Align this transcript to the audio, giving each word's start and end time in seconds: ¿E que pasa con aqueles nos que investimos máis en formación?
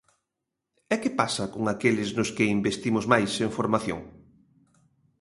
¿E 0.93 0.95
que 1.01 1.11
pasa 1.19 1.43
con 1.53 1.63
aqueles 1.73 2.09
nos 2.17 2.29
que 2.35 2.53
investimos 2.57 3.05
máis 3.11 3.31
en 3.45 3.49
formación? 3.57 3.99